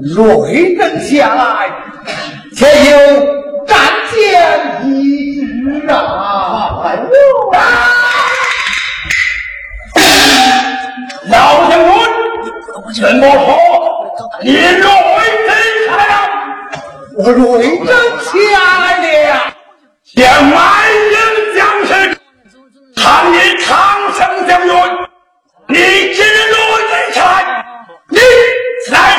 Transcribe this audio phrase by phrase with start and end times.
[0.00, 1.68] 瑞人下来，
[2.54, 2.96] 且有
[3.66, 3.76] 战
[4.12, 6.84] 舰一支啊！
[11.28, 11.90] 老将军，
[12.94, 13.58] 怎么说？
[14.40, 15.50] 你瑞人
[15.88, 16.14] 下来了，
[17.16, 17.90] 我瑞人
[18.22, 18.30] 下
[18.78, 19.52] 来了，
[20.04, 20.16] 向
[20.52, 20.56] 万
[21.10, 21.14] 人
[21.56, 21.90] 将士
[22.94, 23.66] 喊你长
[24.12, 24.70] 生将军，
[25.66, 25.74] 你
[26.14, 26.54] 只瑞
[26.88, 27.20] 人才，
[28.10, 28.16] 你
[28.92, 29.17] 来。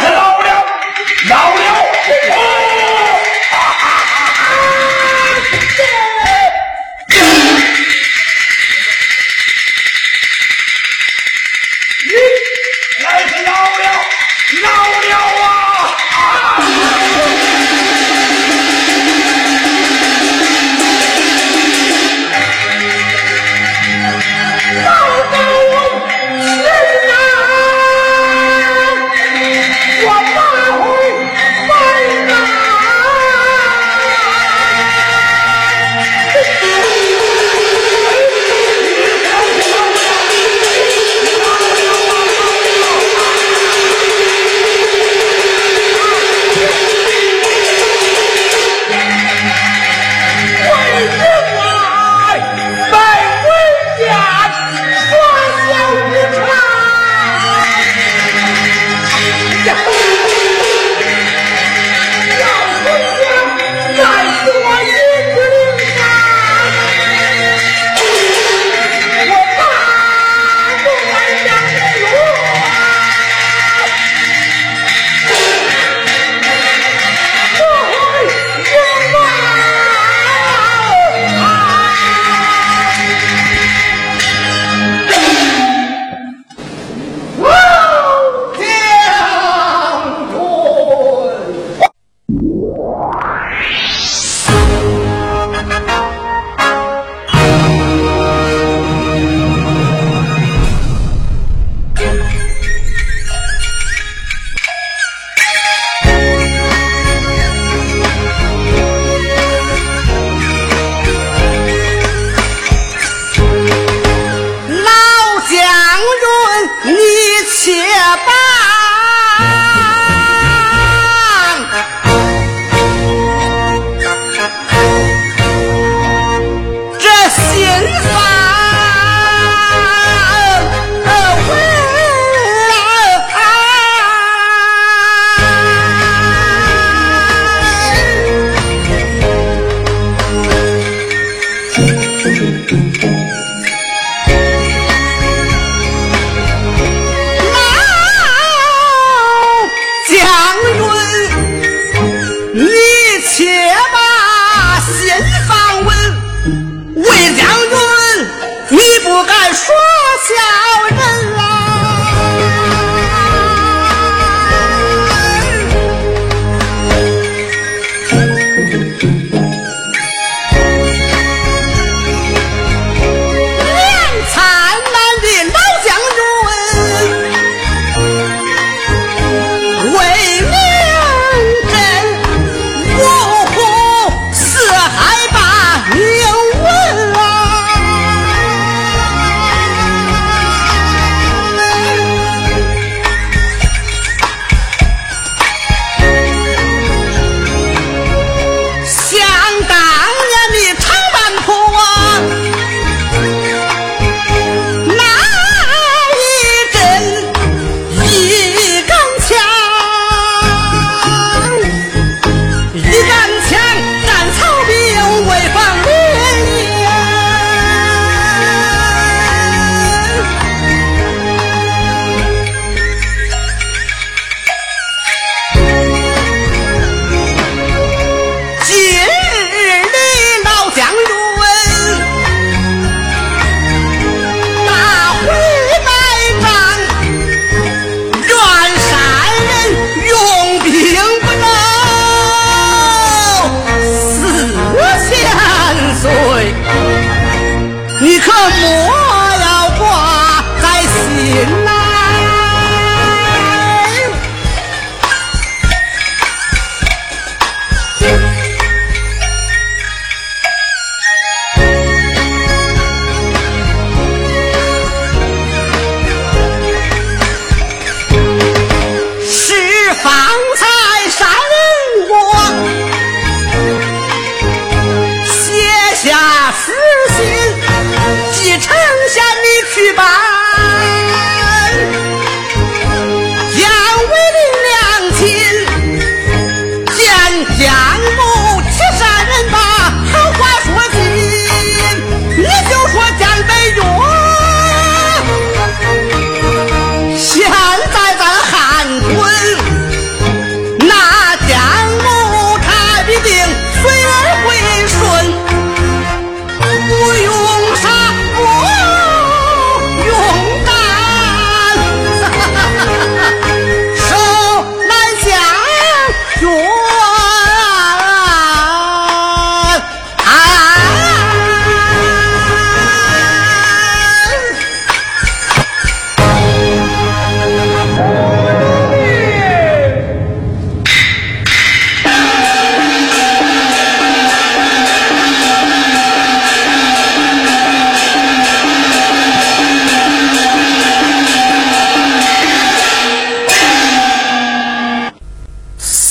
[160.29, 160.68] 下。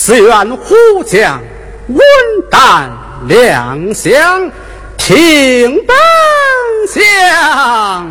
[0.08, 1.38] 只愿虎将
[1.88, 2.00] 稳
[2.50, 2.90] 担
[3.26, 4.50] 亮相，
[4.96, 5.94] 听本
[6.88, 8.08] 相。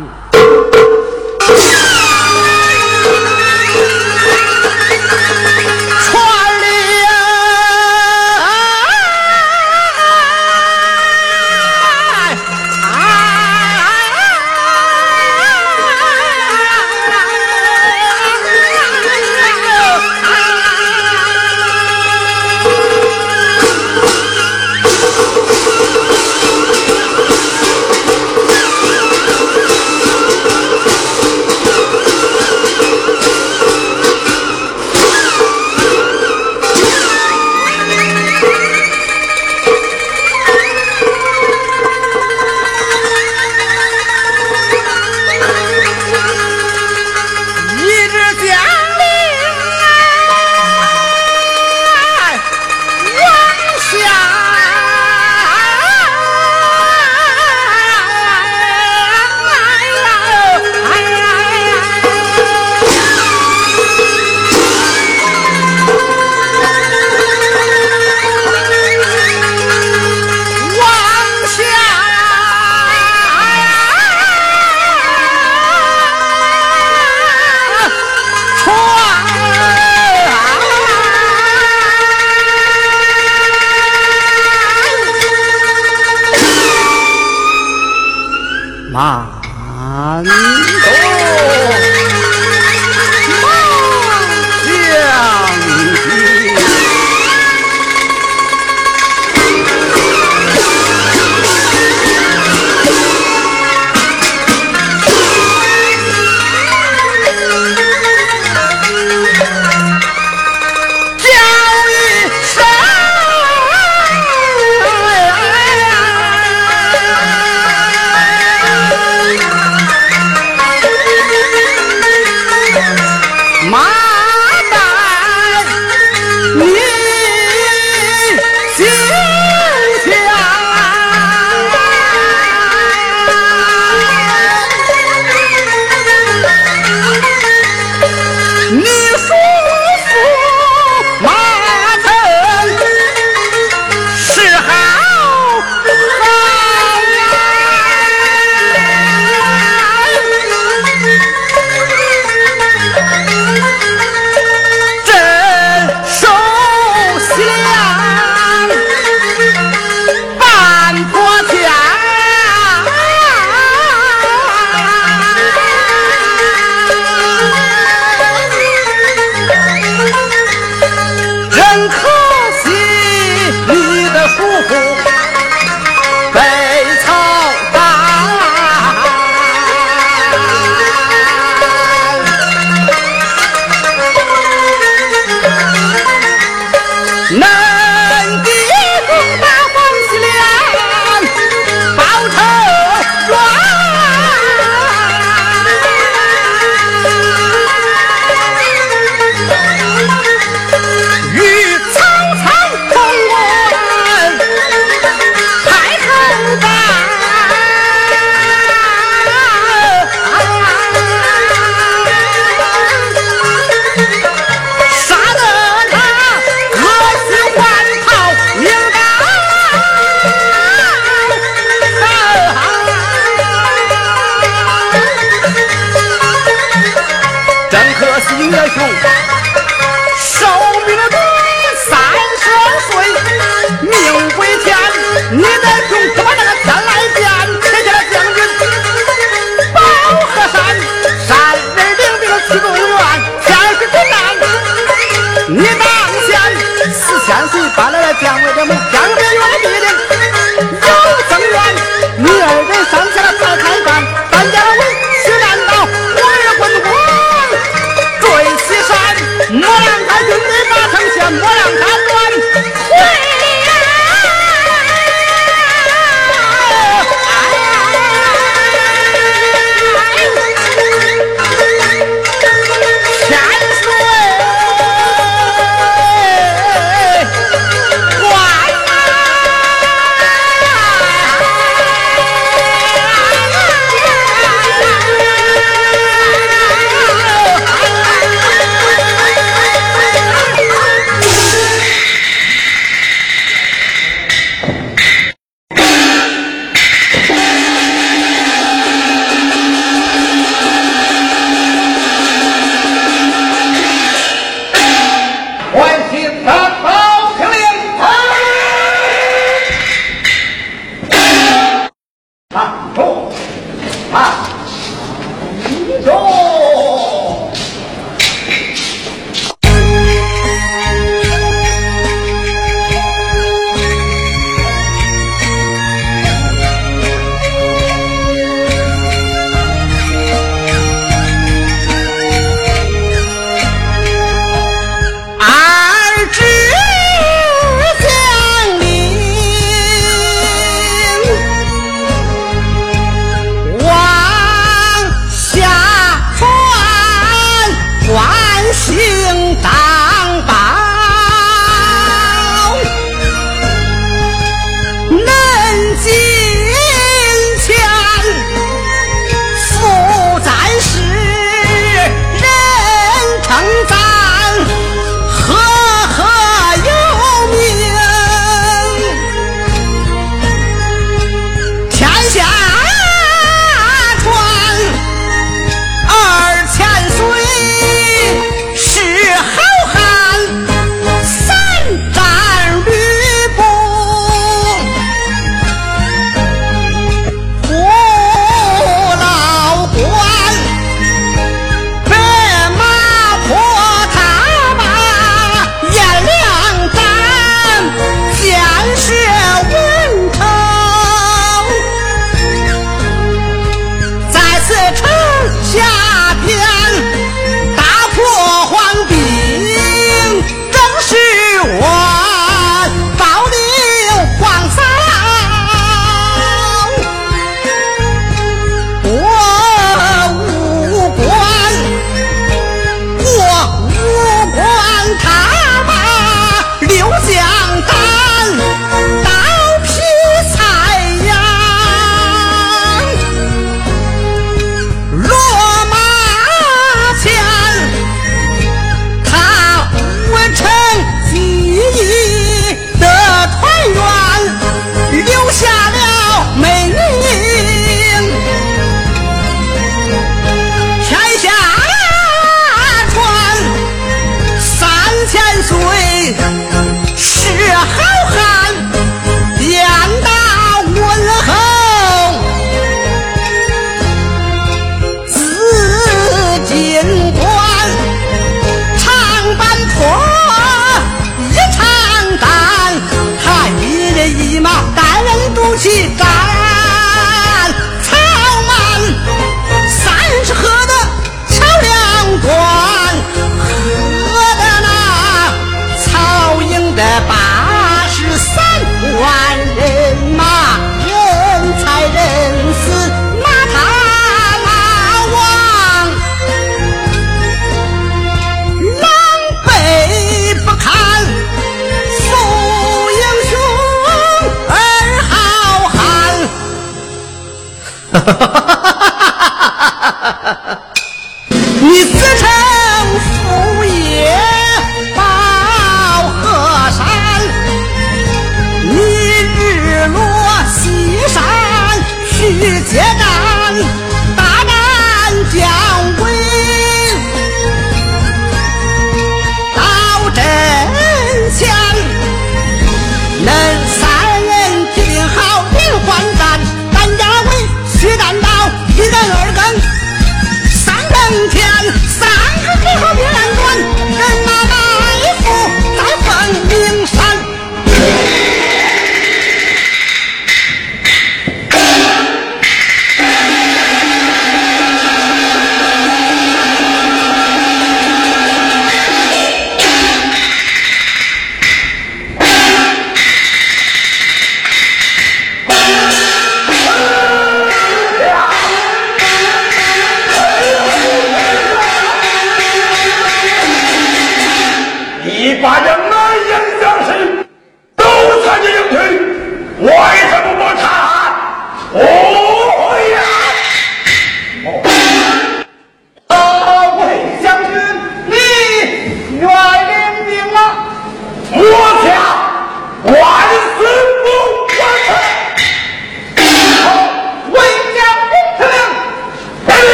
[306.18, 306.97] Indian Cup.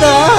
[0.00, 0.35] 的。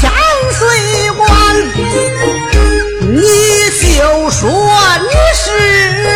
[0.00, 0.08] 千
[0.52, 1.26] 岁万
[3.10, 3.18] 你
[3.96, 4.48] 就说
[5.02, 6.07] 你是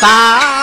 [0.00, 0.59] 天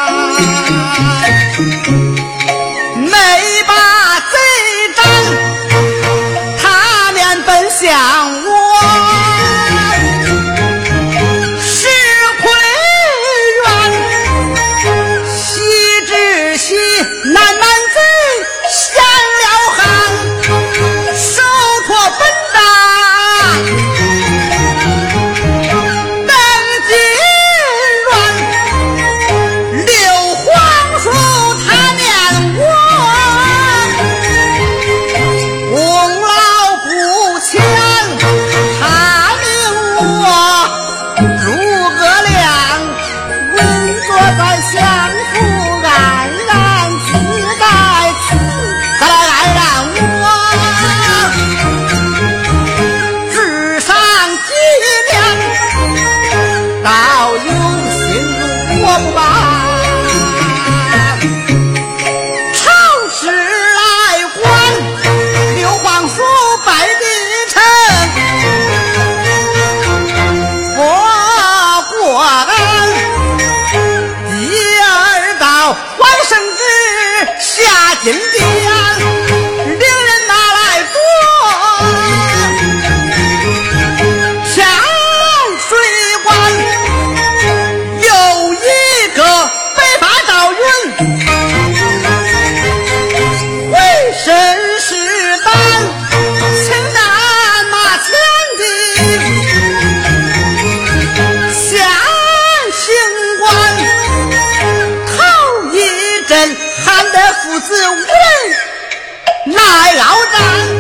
[109.54, 110.77] 来鏖战。